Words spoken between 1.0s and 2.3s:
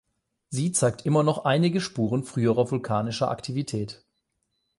immer noch einige Spuren